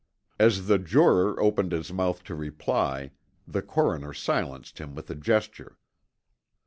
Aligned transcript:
As 0.39 0.65
the 0.65 0.79
juror 0.79 1.39
opened 1.39 1.73
his 1.73 1.93
mouth 1.93 2.23
to 2.23 2.33
reply, 2.33 3.11
the 3.47 3.61
coroner 3.61 4.13
silenced 4.15 4.79
him 4.79 4.95
with 4.95 5.11
a 5.11 5.15
gesture. 5.15 5.77